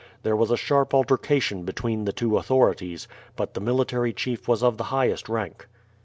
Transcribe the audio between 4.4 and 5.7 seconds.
was of the highest rank.